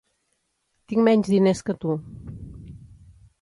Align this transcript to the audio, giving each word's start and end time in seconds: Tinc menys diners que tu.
Tinc 0.93 1.03
menys 1.09 1.29
diners 1.33 1.61
que 1.67 1.77
tu. 1.85 1.99